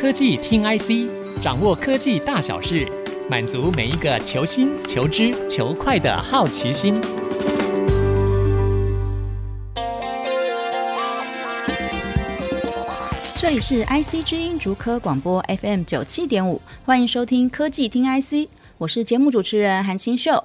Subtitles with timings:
[0.00, 1.10] 科技听 IC，
[1.42, 2.86] 掌握科技大小事，
[3.28, 7.00] 满足每一个求新、求知、求快的好奇心。
[13.36, 20.44] 这里是 IC 之音竹科广播 FM 九七点五，欢迎收听科技听 IC，我是节目主持人韩清秀。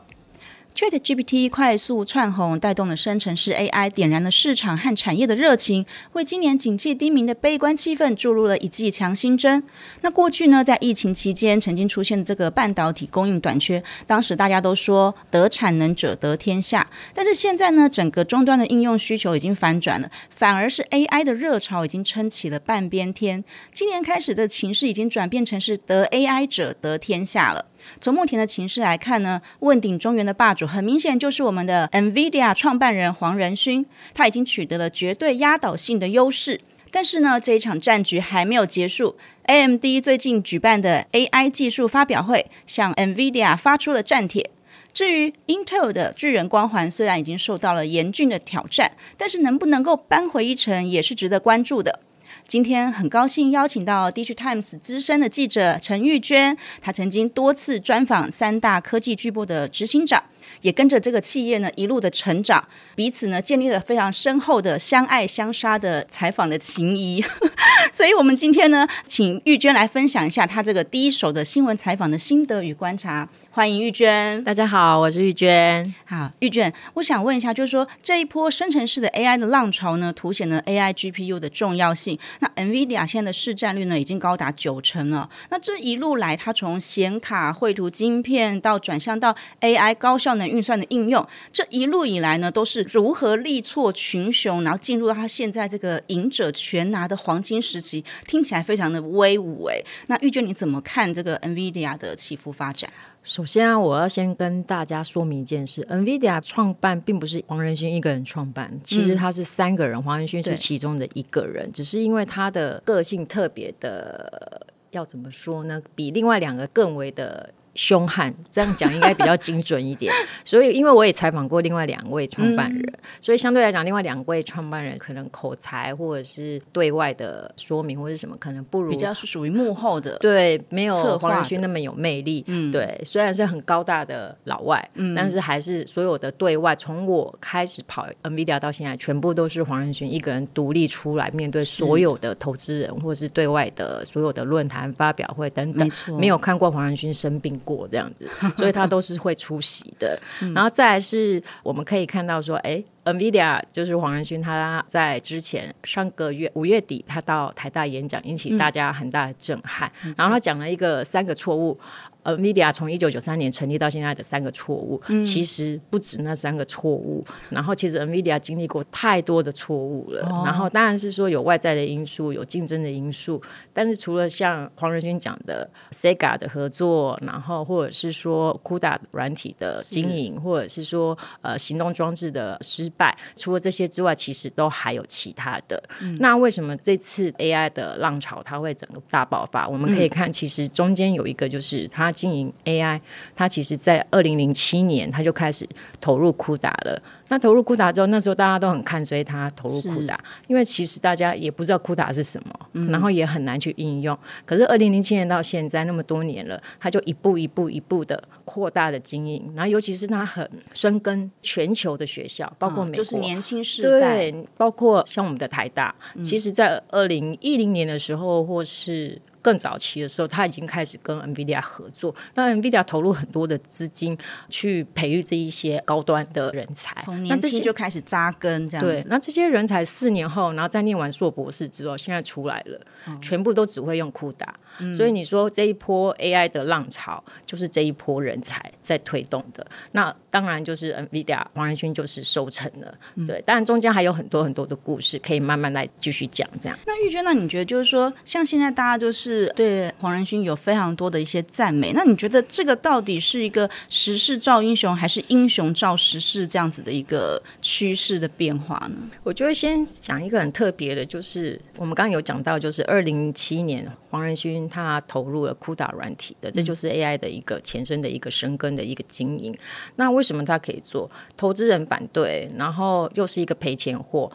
[0.76, 9.62] ChatGPT 快速窜红，带动了生成式 AI，点燃了市场和产业的热情，为今年景气低迷的悲观气氛注入了一剂强心针。
[10.02, 16.88] 那过去呢，在疫情期间曾经出现这个半导体供应短缺，当时大家都说得产能者得天下。
[17.14, 23.44] 但是现在呢，整个终端的应用需求已经反转了，反而是 AI 的热潮已经撑起了半边天。
[23.72, 27.66] 今年开始的情势已经转变成是得 AI 者得天下了。
[28.02, 36.60] 从目前的情势来看呢，问鼎中原的霸主很明显就是我们的 NVIDIA 创办人黄仁勋，他已经取得了绝对压倒性的优势。
[36.92, 39.16] 但是呢，这一场战局还没有结束。
[39.46, 44.50] AMD 最近举办的 AI 技术发表会，向 NVIDIA 发出了战帖。
[44.94, 52.00] 至于 Intel 的巨人光环，虽然已经受到了严峻的挑战，但是能不能够扳回一城，也是值得关注的。
[52.48, 60.22] 今天很高兴邀请到 DigiTimes 资深的记者陈玉娟，她曾经多次专访三大科技巨擘的执行长，
[60.62, 67.24] 也跟着这个企业呢一路的成长，彼此呢建立了非常深厚的相爱相杀的采访的情谊。
[67.92, 73.28] 所以，我们今天呢，请玉娟来分享一下她这个第一手的新闻采访的心得与观察。
[73.56, 75.94] 欢迎玉娟，大家好，我是玉娟。
[76.06, 82.18] 好，玉娟，我想问一下，就是说这一波生成式的 AI 的浪潮呢，凸显了 AI GPU 的重要性。
[82.40, 85.30] 那 NVIDIA 现在的市占率呢，已经高达九成了。
[85.52, 99.86] 那这一路来，它从显卡、绘图晶片到转向到 AI 高效能运算的应用，这一路以来呢，都是如何力挫群雄，然后进入到它现在这个赢者全拿的黄金时期，听起来非常的威武诶。
[100.08, 102.92] 那玉娟，你怎么看这个 NVIDIA 的起伏发展？
[103.24, 115.82] 首先啊，我要先跟大家说明一件事：NVIDIA 创办并不是黄仁勋一个人创办，其实他是三个人，黄仁勋是其中的一个人，只是因为他的个性特别的，要怎么说呢？
[115.96, 117.54] 比另外两个更为的。
[117.76, 120.14] 凶悍，这样讲应该比较精准一点。
[120.46, 132.44] 所以，因为我也采访过另外两位创办人，嗯，所以相对来讲，另外两位创办人可能口才或者是对外的说明或者什么，可能不如比较是属于幕后的，对，没有黄仁勋那么有魅力。
[132.48, 150.20] 嗯，对，虽然是很高大的老外，嗯，但是还是所有的对外，从我开始跑 NVIDIA 到现在，全部都是黄仁勋一个人独立出来面对所有的投资人，或者是对外的所有的论坛发表会等等，没，没有看过黄仁勋生病过这样子， 所以他都是会出席的。
[150.54, 159.92] 然后再来是，我们可以看到说，哎，NVIDIA 就是黄仁勋，他在之前上个月五月底，他到台大演讲，引起大家很大的震撼。
[160.16, 161.80] 然后他讲了一个三个错误。
[162.24, 167.24] NVIDIA 从一九九三年成立到现在的三个错误，嗯，其实不止那三个错误。
[167.50, 170.44] 然后其实 NVIDIA 经历过太多的错误了，哦。
[170.46, 173.42] 然后当然是说有外在的因素，有竞争的因素。
[173.74, 185.84] 但是除了像黄仁勋讲的 Sega 的合作，然后或者是说 CUDA 软体的经营，或者是说呃行动装置的失败，除了这些之外，其实都还有其他的。
[186.02, 189.68] 嗯，那为什么这次 AI 的浪潮它会整个大爆发？
[189.68, 192.13] 我们可以看，其实中间有一个就是它。
[192.14, 193.02] 经营 AI，
[193.36, 195.68] 他其实在二零零七年他就开始
[196.00, 197.02] 投入 CUDA 了。
[197.30, 200.16] 那投入 CUDA 之后，那时候大家都很看衰他投入 CUDA，
[200.48, 204.16] 因为其实大家也不知道 CUDA 是什么，嗯，然后也很难去应用。
[204.46, 209.52] 可是二零零七年到现在那么多年了，他就一步一步一步的扩大的经营。
[209.56, 215.96] 然后尤其是他很深耕全球的学校，包括美国，嗯，就是年轻世代，对，包括像我们的台大。
[216.14, 224.18] 嗯，其实，在二零一零年的时候，或是更早期的时候，他已经开始跟 NVIDIA 合作，那 NVIDIA 投入很多的资金
[224.50, 228.92] 去培育这一些高端的人才，从年轻就开始扎根这样子。
[228.92, 234.48] 对，那这些人才四年后，然后再念完硕博士之后，现在出来了，嗯、全部都只会用 CUDA。
[234.96, 239.68] 所以你说这一波 AI 的浪潮，就是这一波人才在推动的。
[239.92, 243.40] 那当然就是 NVIDIA 黄仁勋就是收成了，嗯、对。
[243.46, 246.50] 当然中间还有很多很多的故事可以慢慢来继续讲。
[246.60, 246.76] 这样。
[246.88, 258.96] 那玉娟，那你觉得就是说，像现在大家就是对黄仁勋有非常多的一些赞美，那你觉得这个到底是一个时势造英雄，还是英雄造时势这样子的一个趋势的变化呢？
[259.24, 264.64] 我就会先讲一个很特别的，就是我们刚刚有讲到，就是二零零七年黄仁勋。
[264.70, 269.54] 他投入了 CUDA 软体的，这就是 AI 的一个前身的一个生根的一个经营。
[269.98, 271.12] 那为为什么他可以做？
[271.36, 274.32] 投资人反对，然后又是一个赔钱货。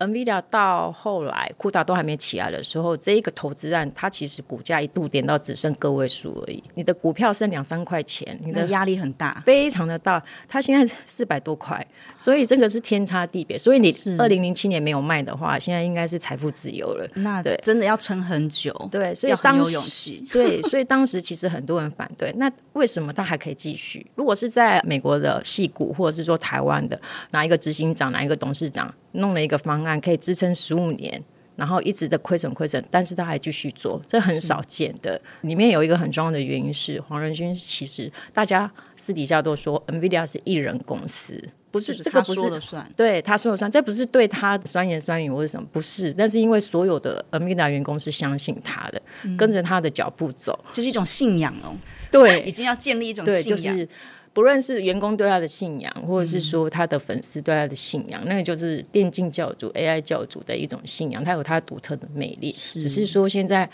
[0.00, 6.62] NVIDIA 到后来 CUDA 都还没起来的时候，这一个投资案，它其实股价一度跌到只剩个位数而已。
[6.74, 10.22] 你的股票剩两三块钱，你的压力很大，非常的大。
[10.48, 11.86] 它现在四百多块，
[12.16, 13.56] 所以这个是天差地别。
[13.56, 17.06] 所以你二零零七年没有卖的话，现在应该是财富自由了。
[17.14, 18.74] 那对，真的要撑很久。
[18.90, 22.32] 对，所以当时 对，所以当时其实很多人反对。
[22.36, 24.06] 那为什么它还可以继续？
[24.14, 26.98] 如果是在美国的戏股，或者是说台湾的
[27.32, 31.22] 哪一个执行长、哪一个董事长弄了一个方案，可以支撑十五年，
[31.56, 35.20] 然后一直的亏损亏损，但是他还继续做，这很少见的。
[35.42, 51.76] 里面有一个很重要的原因是黄仁勋，其实大家私底下都说，NVIDIA 是一人公司，不是，是这个不是说了算，对他说了算，这不是对他酸言酸语或者什么，不是，但是因为所有的 NVIDIA 员工是相信他的，嗯、跟着他的脚步走，就是一种信仰哦。
[52.10, 53.44] 对，已经要建立一种信仰。
[53.44, 53.88] 就是
[54.40, 61.22] 不论是员工对他的信仰，或者是说他的粉丝对他的信仰，嗯、那个就是电竞教主、AI 教主的一种信仰。
[61.22, 63.68] 他有他独特的魅力，是只是说现在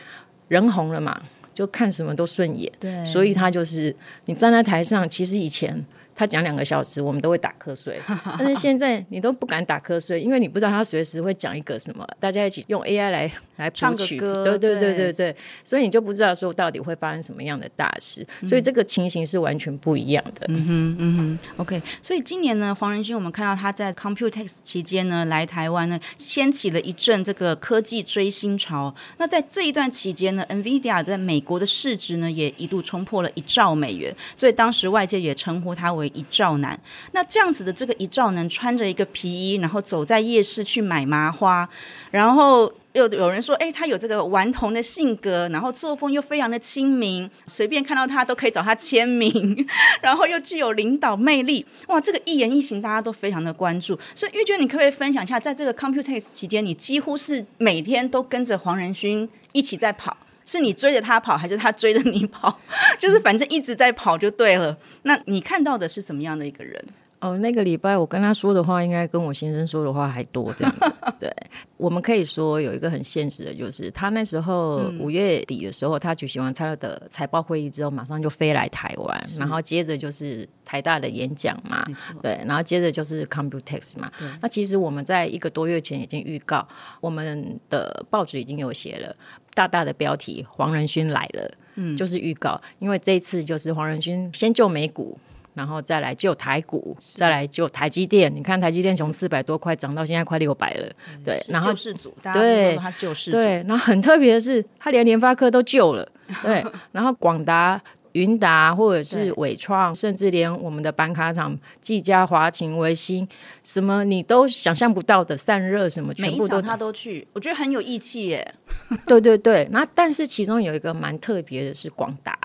[0.49, 1.23] 人红了嘛，
[1.55, 2.73] 就看什么都顺眼。
[2.81, 5.87] 对，所以他就是你站在台上，其实以前。
[6.17, 8.01] 他讲两个小时，我们都会打瞌睡。
[8.39, 18.27] 但是现在你都不敢打瞌睡，因为你不知道他随时会讲一个什么，大家一起用 AI 来来谱曲，唱个歌，对对对对对，所以你就不知道说到底会发生什么样的大事。
[18.41, 20.47] 嗯、所以这个情形是完全不一样的。
[20.49, 21.83] 嗯哼嗯哼，OK。
[22.01, 28.95] 所以今年呢，黄仁勋我们看到他在 Computex 期间呢来台湾呢，掀起了一阵这个科技追星潮。
[29.19, 36.06] 那在这一段期间呢，NVIDIA 在美国的市值呢也一度冲破了一兆美元，所以当时外界也称呼他为。
[36.09, 36.79] 一兆男，
[37.13, 41.69] 那这样子的这个一兆男穿着一个皮衣，然后走在夜市去买麻花，
[42.11, 49.67] 然后又有人说，哎，他有这个顽童的性格，然后作风又非常的亲民，随便看到他都可以找他签名，
[50.01, 53.99] 然后又具有领导魅力，哇，这个一言一行大家都非常的关注。
[54.15, 60.17] 所以玉娟，你可不可以分享一下，在这个 Computex 期间，你几乎是每天都跟着黄仁勋一起在跑？
[60.47, 62.59] 是你追着他跑，还是他追着你跑？
[62.99, 64.75] 就是反正一直在跑就对了。
[65.03, 66.83] 那你看到的是什么样的一个人？
[67.19, 70.53] 哦，那个礼拜我跟他说的话，应该跟我先生说的话还多。
[70.53, 70.75] 这样
[71.19, 71.35] 对，
[71.79, 81.87] 我们可以说有一个很现实的，就是他那时候五月底的时候，嗯、他举行完他的财报会议之后，马上就飞来台湾，然后接着就是台大的演讲嘛，
[82.23, 84.13] 对，然后接着就是 Computex 嘛。
[84.19, 86.69] 对那其实我们在一个多月前已经预告，
[87.01, 89.17] 我们的报纸已经有写了
[89.57, 95.19] 大大的标题：黄仁勋来了，嗯，就是预告，因为这一次就是黄仁勋先救美股。
[95.55, 98.31] 然后再来救台股，再来救台积电。
[98.37, 101.43] 你看台积电从四百多块涨到现在快六百了，嗯、对。
[101.49, 103.39] 然后救世主，大家都说他救世主。
[103.39, 106.07] 对，然后很特别的是，他连联发科都救了，
[106.43, 106.63] 对。
[106.93, 107.83] 然后广达、
[108.17, 113.29] 云达或者是伟创，甚至连我们的板卡厂技嘉、华擎、微星，
[113.63, 118.55] 什么你都想象不到的散热，什么全部都他都去，我觉得很有义气耶。
[119.07, 122.39] 对对对，那但是其中有一个蛮特别的是广达。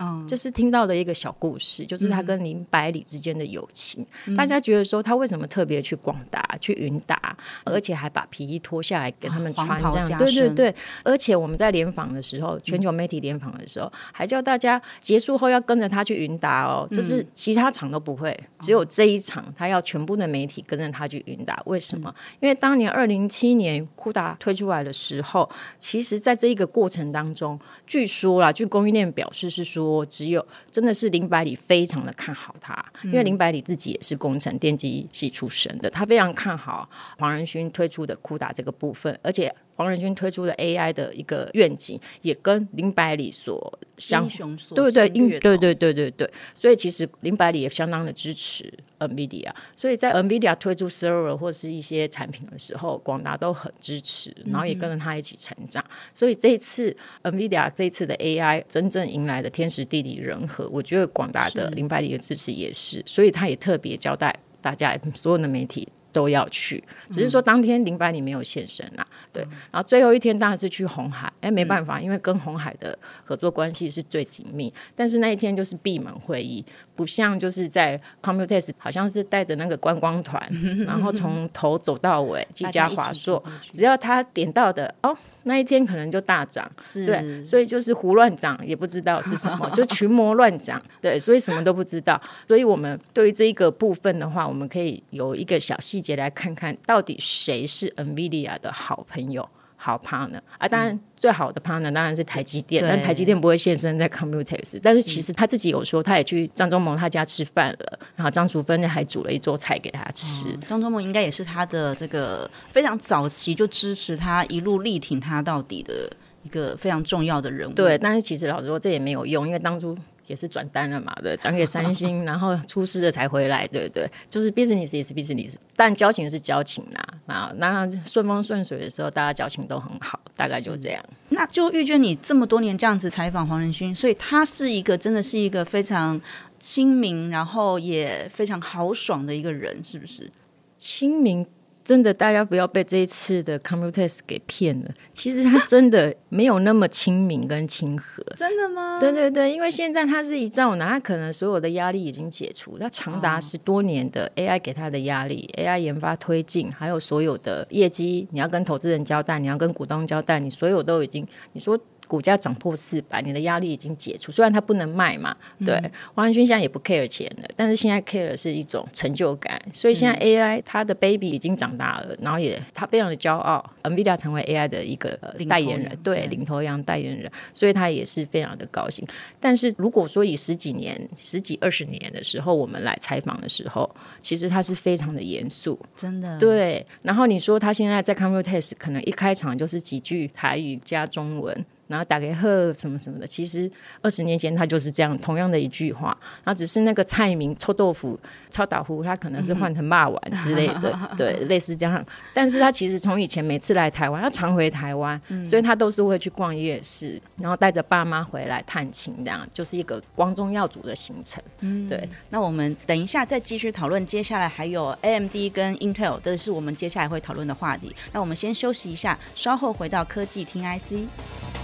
[0.00, 4.06] 嗯，这是听到的一个小故事，就是他跟林百里之间的友情。
[4.26, 10.18] 嗯、大家觉得说他为什么特别去广达、去云达，而且还把皮衣脱下来给他们穿这样？
[10.18, 16.88] 对对对，而且我们在联访的时候，全球媒体联访的时候，嗯、还叫大家结束后要跟着他去云达哦。
[16.92, 21.60] 就是其他场都不会，嗯、只有这一场他要全部的媒体跟着他去云达。
[21.66, 22.12] 为什么？
[22.16, 25.48] 嗯、因为当年二零一七年 CUDA 推出来的时候，
[25.78, 30.06] 其实在这一个过程当中，据说啦，据供应链表示是说。
[30.06, 39.54] 只有真的是林百里非常的看好他，因为林百里自己也是工程电机系出身的，他非常看好黄仁勋推出的 CUDA 这个部分，而且。
[39.78, 55.80] 黄仁勋推出的 AI 的一个愿景，也跟林百里所相所对对对对对对对对，所以其实林百里也相当的支持 NVIDIA，所以在 NVIDIA 推出 server 或是一些产品的时候，广达都很支持，然后也跟着他一起成长。
[55.88, 65.86] 嗯、所以这一次 NVIDIA 这一次的 AI 真正迎来的天时地利人和，我觉得广达的林百里的支持也是，是所以他也特别交代大家所有的媒体。
[66.12, 69.06] 都要去，只是说当天林百里没有现身啊。
[69.10, 74.72] 嗯、对，然后最后一天当然是去红海，哎，没办法，嗯、因为跟红海的合作关系是最紧密。
[74.94, 76.64] 但是那一天就是闭门会议，
[76.98, 80.42] 不像就是在 Computex 好像是带着那个观光团，
[80.84, 83.40] 然后从头走到尾，技嘉华硕，
[83.70, 85.16] 只要他点到的哦。
[85.44, 92.20] 那一天可能就大涨，是对，所以就是胡乱涨，也不知道是什么， 就群魔乱涨，对，所以什么都不知道。
[92.48, 99.48] 所以我们对于这一个部分的话，我们可以有一个小细节来看看到底谁是 NVIDIA 的好朋友。
[99.80, 110.50] 好 partner 啊，当然最好的 partner 当然是台积电，但台积电不会现身在 Computex，但是其实他自己有说，他也去张忠谋他家吃饭了，然后张淑芬还煮了一桌菜给他吃。
[110.50, 116.10] 哦、张忠谋应该也是他的这个非常早期就支持他一路力挺他到底的
[116.42, 117.72] 一个非常重要的人物。
[117.72, 119.96] 对，但是其实老实说这也没有用，因为当初。
[120.28, 124.08] 也是转单了嘛，对，转给三星， 然后出事了才回来，对不对？
[124.30, 127.08] 就是 business 也是 business，但交情是交情啦。
[127.26, 131.04] 啊那顺风顺水的时候，大家交情都很好，大概就这样。
[131.30, 136.20] 那就遇见，你这么多年这样子采访黄仁勋，所以他是一个真的是一个非常
[136.58, 140.30] 亲民，然后也非常豪爽的一个人，是不是？
[140.76, 141.46] 亲民。
[141.88, 144.90] 真的，大家不要被这一次的 Computex 给骗了。
[145.14, 148.22] 其实他真的没有那么亲民跟亲和。
[148.36, 148.98] 真的吗？
[149.00, 161.80] 对对对，因为现在他是一兆男，他可能所有的压力已经解除，他长达十多年的 AI 给他的压力、哦、，AI 研发推进，还有所有的业绩，你要跟投资人交代，你要跟股东交代，你所有都已经，你说。
[162.08, 164.32] 股价涨破四百，你的压力已经解除。
[164.32, 169.60] 虽然它不能卖嘛，对，嗯、黄仁勋现在也不 care 钱了，但是现在 care 是一种成就感。
[169.72, 175.10] 所以现在 AI 它的 baby 已经长大了，然后也他非常的骄傲，NVIDIA 成为 AI 的一个
[175.48, 179.06] 代言人，对，领头羊代言人，所以他也是非常的高兴。
[179.38, 183.88] 但是如果说以十几年、十几二十年的时候，我们来采访的时候，
[184.22, 186.38] 其实他是非常的严肃，真的。
[186.38, 191.64] 对，然后你说他现在在 Computex 可能一开场就是几句台语加中文。
[191.88, 198.18] 然后打给贺什么什么的，其实二十年前他就是这样同样的一句话，然后只是那个菜名臭豆腐、
[198.50, 202.04] 臭豆腐，他可能是换成骂丸之类的，嗯、 对，类似这样。
[202.32, 211.42] 但是他其实从以前每次来台湾，他常回台湾，嗯、所以他都是会去逛夜市，然后带着爸妈回来探亲，这样就是一个光宗耀祖的行程。
[211.60, 212.08] 嗯，对。
[212.30, 217.94] 那我们等一下再继续讨论，接下来还有 AMD 跟 Intel，这是我们接下来会讨论的话题。
[218.12, 221.57] 那我们先休息一下，稍后回到科技听 IC。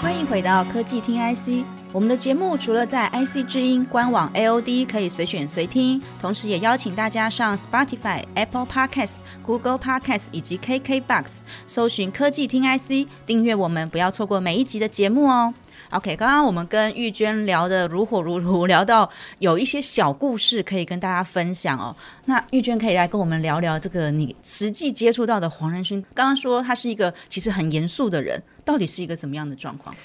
[0.00, 1.64] 欢迎回到科技听 IC，
[1.96, 15.54] 我们的节目除了在 IC 之音官网 AOD 可以随选随听，同时也邀请大家上 Spotify、Apple Podcast、Google Podcast 以及 KKBox 搜寻科技听 IC，订阅我们，不要错过每一集的节目哦。
[15.88, 21.96] OK，刚刚我们跟玉娟聊得如火如荼，聊到有一些小故事可以跟大家分享哦。
[22.26, 26.04] 那玉娟可以来跟我们聊聊这个你实际接触到的黄仁勋。
[26.12, 29.96] 刚刚说他是一个其实很严肃的人，到底是一个怎么样的状况？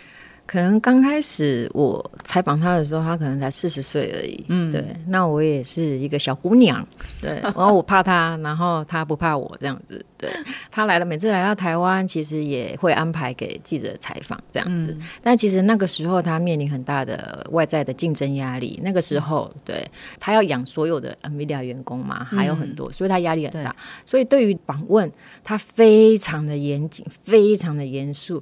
[0.52, 4.46] 可能刚开始我采访他的时候，他可能才四十岁而已。
[4.50, 6.86] 嗯，对，那我也是一个小姑娘，
[7.22, 10.06] 对， 然后我怕他，然后他不怕我这样子。
[10.22, 10.30] 对，
[10.70, 14.94] 他来了，每次来到台湾，其实也会安排给记者采访这样子。
[14.94, 18.80] 嗯、但其实那个时候他面临很大的外在的竞争压力。
[18.84, 19.84] 那个时候，对，
[20.20, 23.76] 他要养所有的 NVIDIA 员工嘛，还有很多，嗯、所以他压力很大。
[24.06, 25.12] 所以对于访问，
[25.44, 28.42] 他非常的严谨，非常的严肃。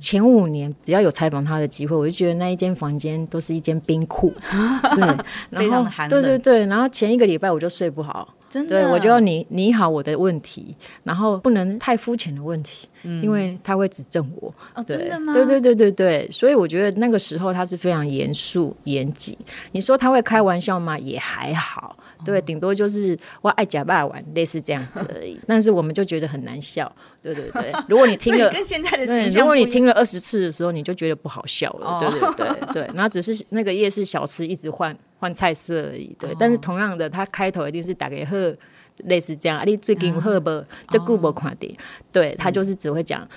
[0.00, 1.60] 前五年只要有采访他。
[1.60, 4.32] 的机会，我就觉得那一间房间都是一间冰库，
[4.96, 6.22] 对，非常寒冷。
[6.22, 14.52] 对对对，然后前一个礼拜我就睡不好，真的，对我就要你你好我的问题，然后不能太肤浅的问题，嗯、因为他会指正我。
[14.74, 15.32] 哦，真的吗？
[15.32, 19.38] 对对对对对，所以我觉得那个时候他是非常严肃严谨。
[19.70, 20.98] 你说他会开玩笑吗？
[20.98, 25.38] 也还好，对，顶多就是我爱假扮玩，类似这样子而已。
[25.46, 26.90] 但是我们就觉得很难笑。
[27.22, 31.98] 对对对，如果你听了， 跟现在的对，如果你听了二十次的时候，你就觉得不好笑了。
[32.00, 36.14] 对对对对，然后只是那个夜市小吃一直换换菜色而已。
[36.18, 38.56] 对，但是同样的，他开头一定是打给贺，
[39.04, 39.58] 类似这样。
[39.58, 40.64] 啊，你最近贺不？
[40.88, 41.76] 这顾不看的？
[42.10, 43.28] 对，他就是只会讲。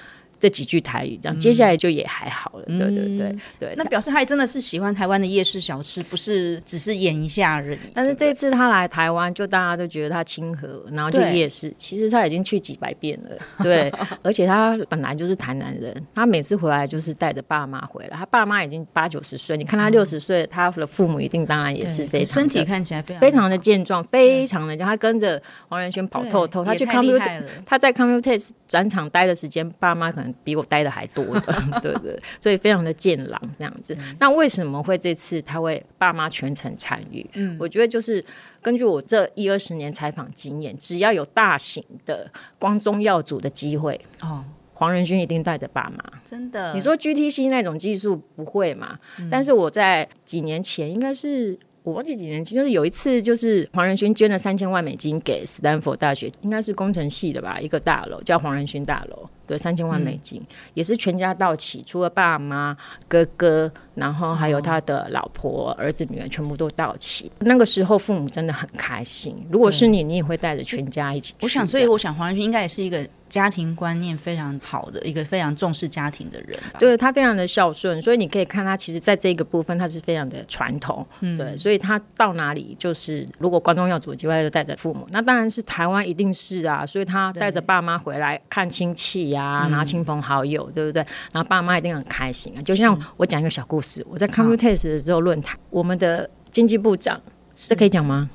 [0.43, 2.65] 这几句台语，这样接下来就也还好了。
[2.65, 7.79] 对对对对，那表示他也真的是喜欢台湾的夜市小吃，不是只是演一下而已。
[7.93, 11.71] 但是这次他来台湾，就大家都觉得他亲和，然后就夜市。
[11.77, 13.29] 其实他已经去几百遍了，
[13.63, 13.89] 对。
[14.21, 18.17] 而且他本来就是台南人，他每次回来就是带着爸妈回来。
[18.17, 24.75] 他爸妈已经八九十岁，你看他六十岁，他的父母一定当然也是非常身体看起来非常非常的健壮，非常的。
[24.75, 33.95] 他跟着黄仁勋跑透透，他去 Computex，他在 Computex 展场待的时间，爸妈可能比我待的还多的， 对对，所以非常的健朗这样子。
[33.99, 37.25] 嗯、那为什么会这次他会爸妈全程参与？
[37.33, 38.23] 嗯，我觉得就是
[38.61, 46.03] 根据我这一二十年采访经验，只要有大型的光宗耀祖的机会，哦，黄仁勋一定带着爸妈。
[46.23, 48.97] 真的，你说 GTC 那种技术不会嘛？
[49.19, 51.57] 嗯、但是我在几年前应该是。
[51.85, 59.29] 我忘记几年前，就是有一次，就是黄仁勋捐了三千万美金给斯坦福大学，应该是工程系的吧，一个大楼叫黄仁勋大楼。
[59.45, 62.75] 对，三千万美金、嗯、也是全家到齐，除了爸妈、
[63.07, 67.31] 哥哥，然后还有他的老婆、哦、儿子、女儿，全部都到齐。
[67.39, 69.35] 那个时候父母真的很开心。
[69.49, 71.37] 如果是你，你也会带着全家一起去。
[71.41, 76.57] 我想，所以我想黄仁勋应该也是一个家庭观念非常好的一个非常重视家庭的人。
[76.79, 81.05] 对，他非常的孝顺，所以你可以看他其实在这个部分他是非常的传统。
[81.21, 91.05] 嗯，对，所以他到哪里就是如果观众要组机会就带着父母，那当然是台湾一定是啊，所以他带着爸妈回来看亲戚呀、啊，然后亲朋好友，对不对？
[91.31, 92.61] 然后爸妈一定很开心啊。
[92.61, 97.19] 就像我讲一个小故事，我在 Computex 的时候论坛，我们的经济部长，
[97.55, 98.29] 这可以讲吗？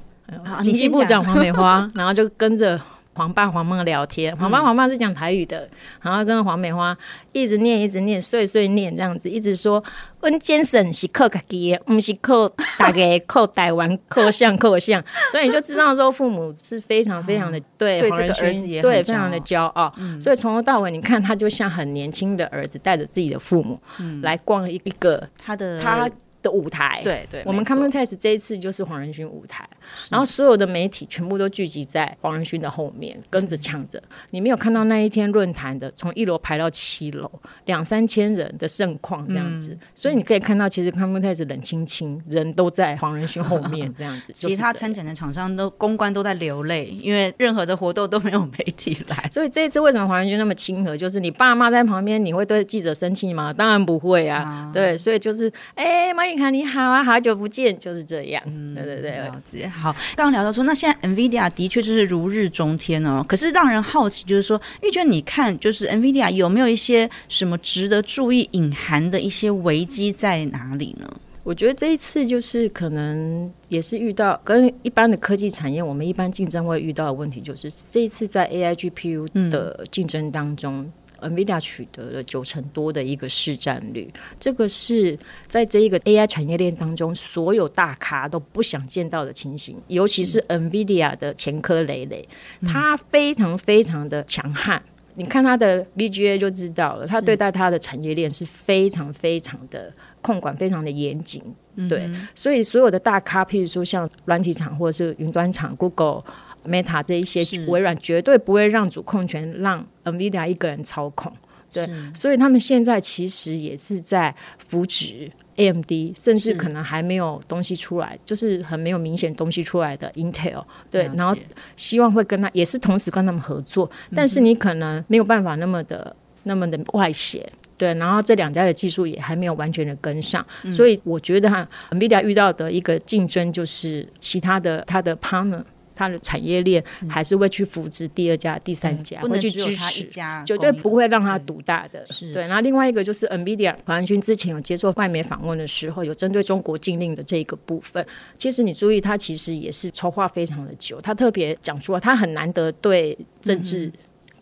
[0.63, 2.81] 经济部长黄美花， 然后就跟着。
[3.19, 5.71] 黄爸黄妈聊天，黄爸黄妈是讲台语的，嗯、
[6.03, 6.97] 然后跟黄美花
[7.33, 9.83] 一直念一直念碎碎念这样子，一直说
[10.21, 12.49] 温先生是靠自己的，不是靠
[12.79, 23.81] 大家 靠台湾靠像靠像，所以你就知道说父母是非常非常的对黄仁勋对非常的骄傲，嗯、所以从头到尾你看他就像很年轻的儿子带着自己的父母
[24.23, 26.09] 来逛一个他的他。
[26.41, 29.69] 的舞台，对对，我们 Common Test 这一次就是黄仁勋舞台，
[30.11, 34.01] 然后所有的媒体全部都聚集在黄仁勋的后面，跟着抢着。
[34.31, 37.31] 你没有看到那一天论坛的从一楼排到七楼，
[37.65, 44.33] 两三千人的盛况这样子，所以你可以看到，其实 Commutex 冷清清，人都在黄仁勋后面这样子。
[44.39, 49.29] 其他参展的厂商都公关都在流泪，因为任何的活动都没有媒体来。
[49.33, 50.97] 所以这一次为什么黄仁勋那么亲和？
[50.97, 53.53] 就是你爸妈在旁边，你会对记者生气吗？
[53.53, 54.71] 当然不会啊。
[54.73, 56.29] 对，所以就是哎，妈。
[56.29, 58.43] 你好，你好啊，好久不见，就是这样。
[58.45, 59.31] 嗯，对对对，
[59.79, 59.93] 好。
[60.17, 63.25] 刚刚聊到说，那现在 NVIDIA 的确就是如日中天哦。
[63.29, 71.09] 可是让人好奇，就是说，玉娟，你看，就是 NVIDIA 有没有一些什么值得注意、隐含的一些危机在哪里呢？
[71.45, 80.81] 我觉得这一次就是可能也是遇到跟一般的科技产业，我们一般竞争会遇到的问题，就是这一次在 AI GPU 的竞争当中。
[80.81, 89.77] 嗯 NVIDIA 取得了九成多的一个市占率，这个是在这一个 AI 产业链当中，所有大咖都不想见到的情形。
[89.89, 92.29] 尤其是 NVIDIA 的前科累累，
[92.67, 94.83] 它非常非常的强悍。
[95.15, 101.43] 你看它的 VGA 就知道了，它对待它的产业链是非常非常的控管，非常的严谨。
[101.89, 106.23] 对，所以所有的大咖，譬如说像软体厂或者是云端厂，Google。
[106.69, 111.33] Meta 这一些微软绝对不会让主控权让 NVIDIA 一个人操控，
[111.73, 121.37] 对，所以他们现在其实也是在扶植 AMD，甚至可能还没有东西出来，就是很没有明显东西出来的 Intel，对，然后
[121.77, 127.45] 希望会跟他也是同时跟他们合作，但是你可能没有办法那么的那么的外显，
[127.77, 135.63] 对，然后这两家的技术也还没有完全的跟上，所以我觉得哈 NVIDIA 遇到的一个竞争就是其他的他的 partner。
[135.99, 140.09] 它的产业链还是会去扶持第二家、第三家，会去支持，
[140.47, 142.07] 绝对不会让它独大的。
[142.33, 148.07] 对，然后另外一个就是 NVIDIA，黄仁勋之前有接受外媒访问的时候，有针对中国禁令的这个部分，
[148.37, 153.93] 其实你注意，他其实也是筹划非常的久，他特别讲出来，他很难得对政治、嗯。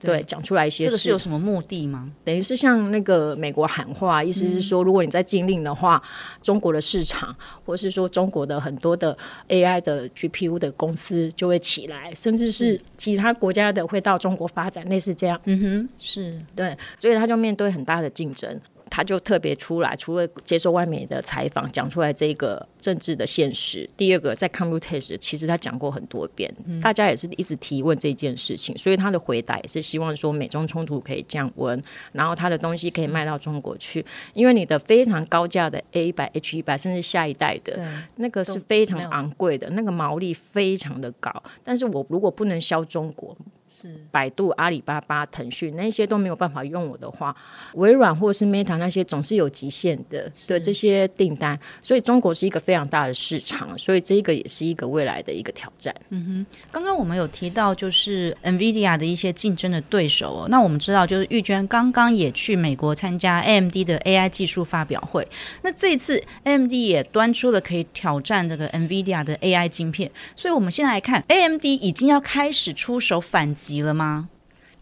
[0.00, 2.10] 对，讲出来一些事，这个是有什么目的吗？
[2.24, 9.16] 等于是像那个美国喊话，意思是说，如果你在禁令的话，嗯、中国的市场，或是说中国的很多的
[9.48, 15.40] AI 的 GPU 的公司就会起来，甚至是其他国家的会到中国发展，类似这样。
[15.44, 18.60] 嗯哼，是对，所以他就面对很大的竞争。
[18.88, 23.88] 他就特别出来，除了接受外面的采访，讲出来这个政治的现实。
[23.96, 34.04] 第二个，在 Computex 其实他讲过很多遍，嗯、大家也是一直提问这件事情，所以他的回答也是希望说美中冲突可以降温，然后他的东西可以卖到中国去。
[34.32, 37.78] 因为你的非常高价的 A 一百、H 一百，甚至下一代的
[38.16, 41.30] 那个是非常昂贵的，那个毛利非常的高。
[41.64, 43.36] 但是我如果不能销中国。
[43.78, 47.36] 是百度、阿里巴巴、腾讯那些都没有办法用我的话，
[47.74, 55.94] 微软或是 Meta 那些总是有极限的，对这些订单，所以中国是一个非常大的市场，所以这个也是一个未来的一个挑战。
[56.08, 65.28] 嗯哼，刚刚我们有提到就是 NVIDIA 的一些竞争的对手哦，那我们知道就是玉娟刚刚也去美国参加 AMD 的 AI 技术发表会，
[65.60, 73.66] 那这一次 AMD 也端出了可以挑战这个 NVIDIA 的 AI 晶片，所以我们现在来看 AMD 已经要开始出手反击。
[73.76, 74.28] 急了吗？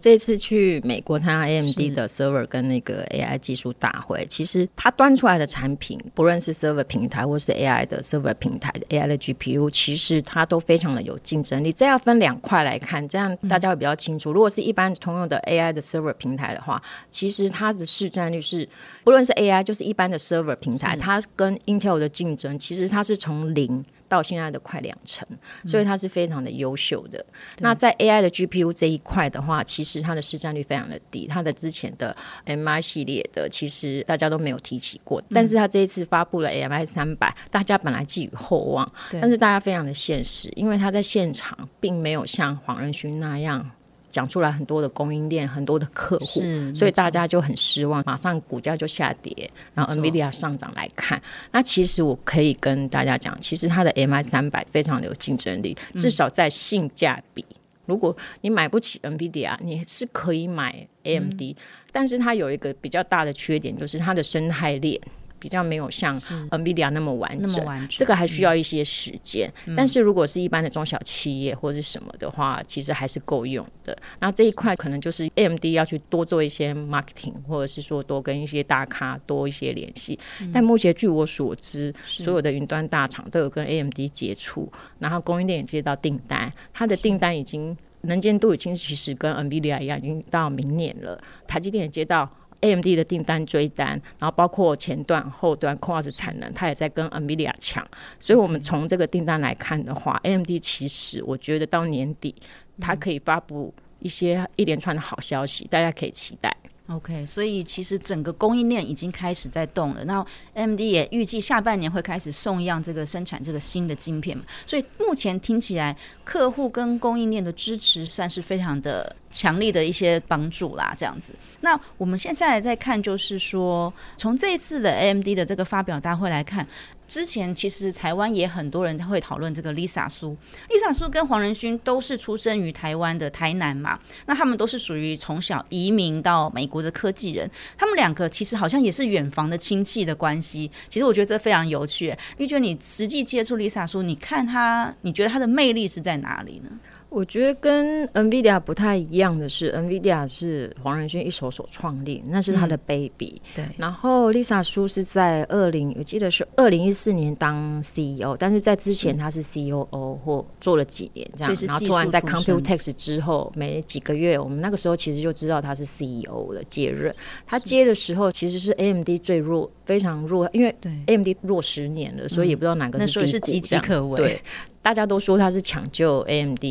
[0.00, 9.16] 这次去美国参加 AMD 的 server 跟那个 AI 技术大会，其实它端出来的产品，不论是 server 平台或是 AI 的 server 平台的 AI 的
[9.16, 11.72] GPU，其实它都非常的有竞争力。
[11.72, 14.30] 这要分两块来看，这样大家会比较清楚。
[14.30, 18.68] 如果是一般通用的 AI 的 server 平台的话，其实它的市占率是，
[19.04, 23.82] 不论是 AI 就是一般的 server 平台，它跟 Intel 的竞争，其实它是从零。
[24.14, 25.26] 到现在的快两成，
[25.66, 27.18] 所以它是非常的优秀的。
[27.18, 43.68] 嗯、那在 AI 的 GPU 这一块的话，其实它的市占率非常的低，它的之前的 MI 系列的其实大家都没有提起过，嗯、但是它这一次发布了 MI 三百，大家本来寄予厚望，但是大家非常的现实，因为它在现场并没有像黄仁勋那样。
[44.14, 46.40] 讲出来很多的供应链，很多的客户，
[46.72, 49.50] 所以大家就很失望，马上股价就下跌。
[49.74, 57.44] 然后 NVIDIA 上涨来看，那其实我可以跟大家讲，其实它的 MI 三百非常的有竞争力，至少在性价比。
[57.50, 61.56] 嗯、如果你买不起 NVIDIA，你是可以买 AMD，嗯、
[61.90, 65.00] 但是它有一个比较大的缺点，就是它的生态链。
[65.44, 69.52] 比较没有像 NVIDIA 那么完整，那么完整，这个还需要一些时间。
[69.66, 73.94] 嗯、但是如果是一般的中小企业或者是什么的话，其实还是够用的。
[74.20, 80.18] 那这一块可能就是 AMD 要去多做一些 marketing，或者是说多跟一些大咖多一些联系。
[80.40, 91.22] 嗯、但目前据我所知，所有的云端大厂都有跟 AMD 接触，然后供应链也接到订单，它的订单已经能见度已经其实跟 NVIDIA 一样，已经到明年了。
[91.46, 92.26] 台积电也接到。
[92.64, 97.86] AMD 的订单追单，然后包括前段、后端 CoWoS 产能，它也在跟 NVIDIA 抢。
[98.18, 102.34] 所以，我们从这个订单来看的话，AMD 其实我觉得到年底，
[102.80, 106.56] 它可以发布一些一连串的好消息，大家可以期待。
[106.88, 110.04] OK，所以其实整个供应链已经开始在动了。
[110.04, 114.44] 那 AMD 也预计下半年会开始送样这个生产这个新的晶片嘛。
[114.66, 120.94] 所以目前听起来，客户跟供应链的支持算是非常的强力的一些帮助啦。
[120.96, 126.66] 这样子，那我们现在在看，就是说从这一次的 AMD 的这个发表大会来看。
[127.06, 130.34] 之前其实台湾也很多人会讨论这个 Lisa 苏
[130.70, 140.68] ，Lisa 苏跟黄仁勋都是出生于台湾的台南嘛，那他们都是属于从小移民到美国的科技人，他们两个其实好像也是远房的亲戚的关系。
[140.88, 146.70] 其实我觉得这非常有趣，玉娟，你实际接触 Lisa 苏，你看他，你觉得他的魅力是在哪里呢？
[147.14, 153.40] 我觉得跟 NVIDIA 不太一样的是，NVIDIA 是黄仁勋一手所创立，那是他的 baby。
[153.54, 153.64] 嗯、对。
[153.78, 167.14] 然后 Lisa 叔是在二零，我记得是二零一四年当 CEO，但是在之前他是 COO 或做了几年这样，然后突然在 Computex 之后没几个月，我们那个时候其实就知道他是 CEO 的接任。
[167.46, 170.74] 他接的时候其实是 AMD 最弱，非常弱，因为
[171.06, 173.20] AMD 弱十年了，所以也不知道哪个是低谷。
[173.20, 174.16] 那时候是岌岌可危。
[174.16, 174.40] 对，
[174.82, 176.64] 大家都说他是抢救 AMD。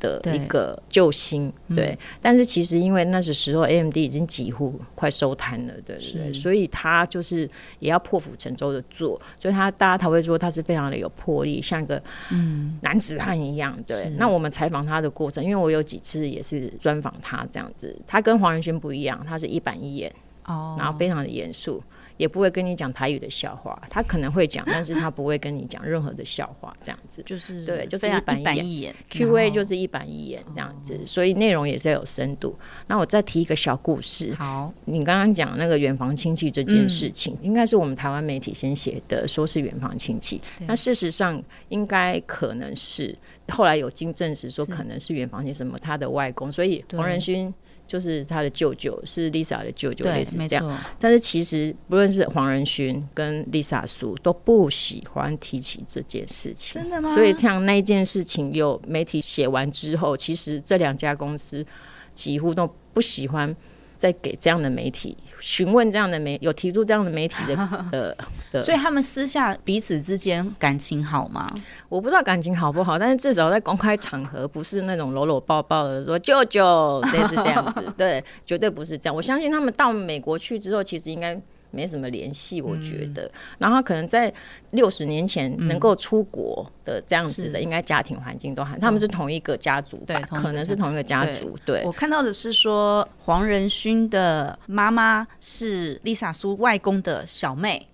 [0.00, 12.78] 的一个救星，对，对，但是其实因为那时候 AMD 已经几乎快收摊了，对对，对，所以他就是也要破釜沉舟的做，所以他大家才会说他是非常的有魄力，像个嗯。
[12.82, 14.08] 男子汉一样，对。
[14.16, 20.10] 那我们采访他的过程，因为我有几次也是专访他这样子，他跟黄仁勋不一样，他是一板一眼，
[20.46, 21.82] 哦，然后非常的严肃。
[22.20, 32.54] 也不会跟你讲台语的笑话，他可能会讲，但是他不会跟你讲任何的笑话，这样子就是对，就是一板一眼，QA 就是一板一眼这样子，所以内容也是要有深度。
[32.86, 43.16] 那我再提一个小故事，好，你刚刚讲那个远房亲戚这件事情，应该是我们台湾媒体先写的，说是远房亲戚，那事实上应该可能是
[43.48, 47.54] 后来有经证实说可能是远房亲，什么他的外公，所以黄仁勋。
[47.90, 50.78] 就是他的舅舅是 Lisa 的舅舅，类似这样。
[51.00, 57.12] 但是其实不论是黄仁勋跟 Lisa 苏都不喜欢提起这件事情，真的吗？
[57.12, 61.66] 所以像那件事情有媒体写完之后，其实这两家公司
[62.14, 63.52] 几乎都不喜欢
[63.98, 65.16] 再给这样的媒体。
[65.40, 67.56] 询问这样的媒有提出这样的媒体的
[67.90, 68.16] 的，
[68.52, 71.44] 的所以他们私下彼此之间感情好吗？
[71.88, 79.16] 我不知道感情好不好，但是至少在公开场合不是那种搂搂抱抱的说舅舅类似这样子，对，绝对不是这样。
[79.16, 81.40] 我相信他们到美国去之后，其实应该。
[81.70, 83.24] 没什么联系，我觉得。
[83.24, 84.32] 嗯、然后可能在
[84.70, 90.04] 六十年前能够出国的这样子的，应该家庭环境都还，他们是同一个家族吧？
[90.06, 91.58] 对，可能是同一个家族。
[91.64, 97.86] 对，对我看到的是说，黄仁勋的妈妈是 Lisa 苏外公的小妹。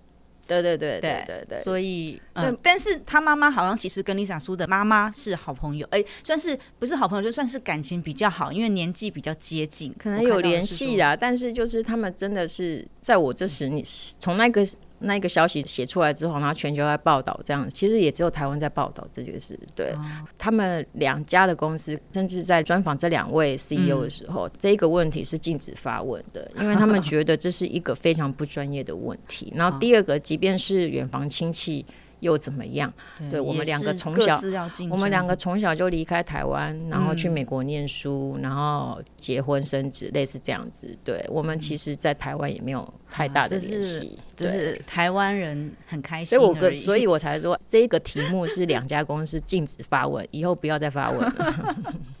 [0.47, 11.15] 对对对对对对，所以嗯，但是他妈妈好像其实跟 Lisa 苏的妈妈是好朋友，哎，算是不是好朋友，就算是感情比较好，因为年纪比较接近，可能有联系啦。
[11.15, 13.83] 但是就是他们真的是在我这时，你
[14.19, 14.65] 从那个。
[14.99, 19.57] 那一个消息写出来之后，然后全球在报道这样，其实也只有台湾在报道这件事。
[19.75, 20.05] 对、哦、
[20.37, 29.53] 他们两家的公司，甚至在专访这两位 CEO 的时候，嗯、这个问题是禁止发问的， 因为他们觉得这是一个非常不专业的问题。
[29.55, 31.85] 然后第二个，即便是远房亲戚。
[32.19, 32.91] 又怎么样？
[33.19, 34.41] 对，对我们两个从小，
[34.89, 40.97] 我们两个从小就离开台湾，然后去美国念书，嗯、然后结婚生子，类似这样子。
[41.03, 46.37] 对我们其实，在台湾也没有太大的联系，啊、就是台湾人很开心。
[46.37, 51.75] 所以我个，所以我才说这个题目是两家公司禁止发问，以后不要再发问了。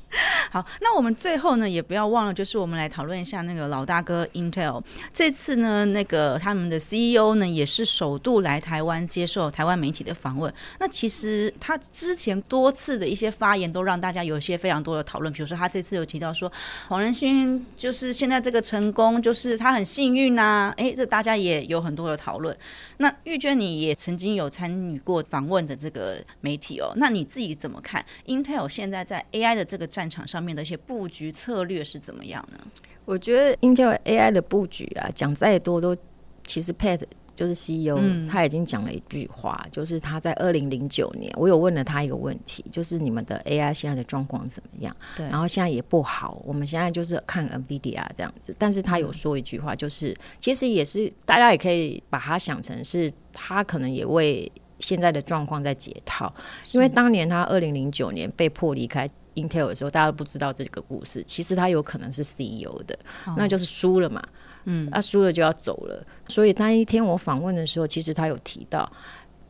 [0.49, 4.81] 好，那我们最后呢，也不要忘了，就是我们来讨论一下那个老大哥 Intel。
[5.13, 10.53] 这次呢，那个他们的 CEO 呢，也是首度来台湾接受台湾媒体的访问。
[10.79, 15.31] 那其实他之前多次的一些发言，都让大家有一些非常多的讨论。
[15.33, 16.51] 比如说，他这次有提到说，
[16.87, 20.73] 黄仁勋就是现在这个成功，就是他很幸运呐、啊。
[20.77, 22.55] 哎，这大家也有很多的讨论。
[22.97, 32.59] 那玉娟，你也曾经有参与过访问的这个媒体哦，那你自己怎么看 Intel 现在在 AI 的这个战场上面的一些布局策略是怎么样呢？
[33.05, 35.95] 我觉得 Intel AI 的布局啊，讲再多都
[36.43, 37.01] 其实 Pat。
[37.37, 44.91] 就是 CEO，他已经讲了一句话，嗯、就是他在二零零九年，我有问了他一个问题，就是你们的 AI 现在的状况怎么样？
[45.15, 56.33] 对，然后现在也不好，我们现在就是看 NVIDIA 这样子，但是他有说一句话，就是、嗯、其实也是大家也可以把它想成是他可能也为现在的状况在解套，
[56.71, 64.21] 因为当年他二零零九年被迫离开 Intel 的时候，大家都不知道这个故事，其实他有可能是 CEO 的，哦、那就是输了嘛。
[64.65, 68.91] 嗯，他输了就要走了，所以那一天我访问的时候，其实他有提到。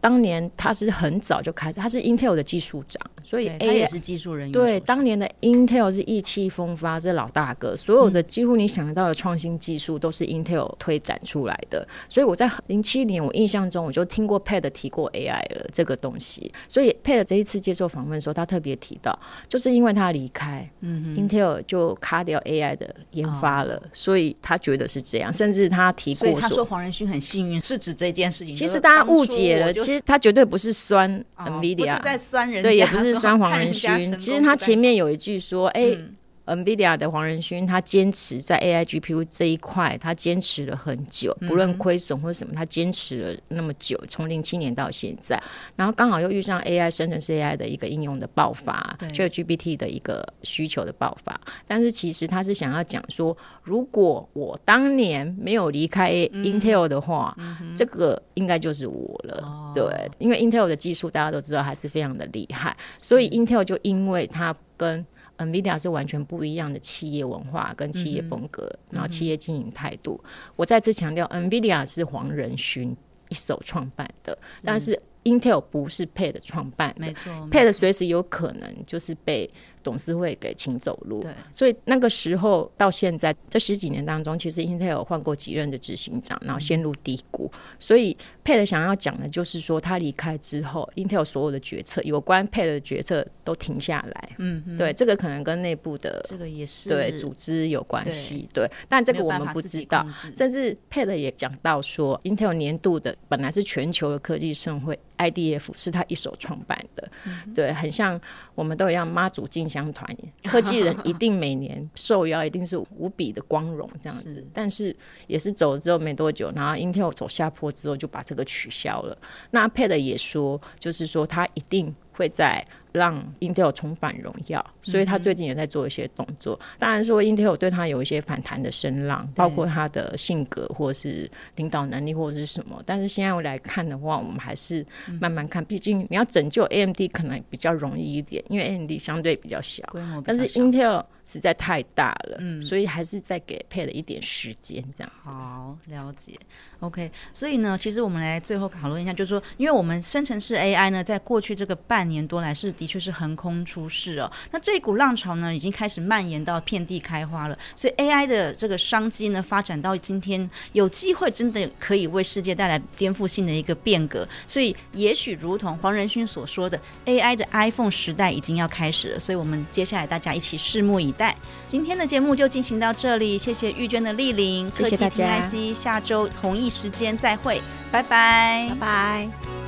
[0.07, 4.51] 当年他是很早就开始，他是 Intel 的技术长，所以 AI, 他也是技术人员。
[4.53, 11.85] 对，当年的 Intel 是意气风发，是老大哥，所有的几乎你想得到的创新技术都是 Intel 推展出来的。
[12.07, 16.49] 所以我在零七年，我印象中我就听过 Pad 提过 AI 了这个东西。
[16.69, 25.33] 所以 Pad 这一次接受访问的时候，他特别提到，就是因为他离开，嗯，Intel 就卡掉 AI 的研发了，哦、所以他觉得是这样。
[25.33, 28.55] 甚至他提过说，他说黄仁勋很幸运，是指这件事情。
[28.55, 29.73] 其实大家误解了。
[29.73, 34.17] 其实他绝对不是酸 NVIDIA，、哦、不是在酸人，对，也不是 酸黄仁勋。
[34.17, 36.16] 其实他前面有一句说，哎、嗯。
[36.47, 45.41] NVIDIA 的黄仁勋，他坚持在 AI GPU 这一块，他坚持了很久，不论亏损或者什么，他坚持了那么久，从零七年到现在，
[45.75, 51.39] 然后刚好又遇上 AI 生成式 AI 的一个应用的爆发，ChatGPT 的一个需求的爆发。
[51.67, 59.43] 但是其实他是想要讲说，如果我当年没有离开 Intel 的话，嗯、这个应该就是我了。
[59.45, 65.05] 哦、对，因为 Intel 的技术大家都知道还是非常的厉害，所以 Intel 就因为它跟
[65.37, 70.19] NVIDIA 是完全不一样的企业文化跟企业风格，嗯、然后企业经营态度。
[70.23, 72.95] 嗯、我再次强调，NVIDIA 是黄仁勋
[73.29, 79.49] 一手创办的，是但是 Intel 不是 Pad 创办的，没错，Pad 随时有可能就是被。
[79.83, 87.49] 董事会给请走路，对，所以那个时候到现在这十几年当中，其实 Intel 换过几任的执行长，然后陷入低谷。
[87.53, 94.29] 嗯、所以 Pat 想要讲的就是说，他离开之后，Intel 所有的决策，有关 Pat 的决策都停下来。
[94.37, 98.47] 嗯哼，对，这个可能跟内部的这个也是对组织有关系。
[98.53, 100.07] 对，对，但这个我们不知道。
[100.33, 104.97] 甚至 Pat 也讲到说，Intel 年度的本来是全球的科技盛会。
[105.17, 108.21] IDF 是他一手创办的，嗯、对，很像
[108.53, 110.07] 我们都一样，妈祖进香团，
[110.45, 114.29] 科技人一定每年受邀，一定是无比的光荣这样子。
[114.29, 119.17] 是但是也是走了之后没多久，然后 Intel 走下坡之后就把这个取消了。
[119.51, 122.65] 那 Pad 也说，就是说他一定会在。
[122.97, 126.59] 让 Intel 重返荣耀，所以他最近也在做一些动作。
[126.61, 132.81] 嗯、当然说 Intel 对他有一些反弹的声浪，包括他的性格或是领导能力或者是什么。
[132.85, 134.85] 但是现在我来看的话，我们还是
[135.21, 135.63] 慢慢看。
[135.63, 145.29] 毕、嗯、竟你要拯救 AMD 可能比较容易一点，因为 AMD 相对比较小，规模但是 Intel 实在太大了，嗯、所以还是再给 Pat 一点时间这样子。
[145.29, 146.33] 好，了解。
[146.79, 154.31] OK，所以呢，其实我们来最后讨论一下，就是说，因为我们生成式 AI 呢，在过去这个半年多来是的确是横空出世哦。
[154.51, 157.59] 那这一股浪潮呢，已经开始蔓延到遍地开花了。
[157.75, 164.27] 所以 AI 的这个商机呢，发展到今天，有机会真的可以为世界带来颠覆性的一个变革。
[164.47, 169.19] 所以，也许如同黄仁勋所说的，AI 的 iPhone 时代已经要开始了。
[169.19, 171.35] 所以我们接下来大家一起拭目以待。
[171.67, 175.47] 今天的节目就进行到这里，谢谢玉娟的莅临，谢谢大家。
[175.73, 179.66] 下周同一时间再会，拜拜，拜拜。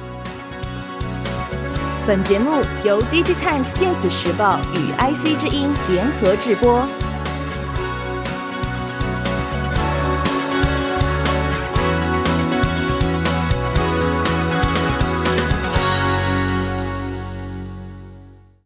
[2.09, 2.49] 本节目
[2.83, 6.83] 由 DigiTimes 电子时报与 IC 之音联合制播。